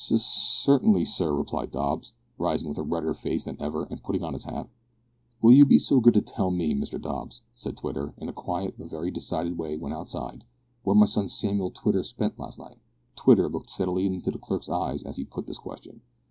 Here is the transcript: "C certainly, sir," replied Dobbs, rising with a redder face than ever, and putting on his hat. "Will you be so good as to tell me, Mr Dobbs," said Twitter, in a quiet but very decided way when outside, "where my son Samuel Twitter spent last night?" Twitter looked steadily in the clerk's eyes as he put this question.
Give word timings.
"C 0.03 0.17
certainly, 0.17 1.05
sir," 1.05 1.31
replied 1.31 1.69
Dobbs, 1.69 2.13
rising 2.39 2.67
with 2.69 2.79
a 2.79 2.83
redder 2.83 3.13
face 3.13 3.43
than 3.43 3.55
ever, 3.61 3.83
and 3.83 4.01
putting 4.01 4.23
on 4.23 4.33
his 4.33 4.45
hat. 4.45 4.67
"Will 5.43 5.53
you 5.53 5.63
be 5.63 5.77
so 5.77 5.99
good 5.99 6.17
as 6.17 6.23
to 6.23 6.33
tell 6.33 6.49
me, 6.49 6.73
Mr 6.73 6.99
Dobbs," 6.99 7.43
said 7.53 7.77
Twitter, 7.77 8.15
in 8.17 8.27
a 8.27 8.33
quiet 8.33 8.73
but 8.79 8.87
very 8.89 9.11
decided 9.11 9.59
way 9.59 9.77
when 9.77 9.93
outside, 9.93 10.43
"where 10.81 10.95
my 10.95 11.05
son 11.05 11.29
Samuel 11.29 11.69
Twitter 11.69 12.01
spent 12.01 12.39
last 12.39 12.57
night?" 12.57 12.79
Twitter 13.15 13.47
looked 13.47 13.69
steadily 13.69 14.07
in 14.07 14.17
the 14.19 14.31
clerk's 14.39 14.69
eyes 14.69 15.03
as 15.03 15.17
he 15.17 15.23
put 15.23 15.45
this 15.45 15.59
question. 15.59 16.01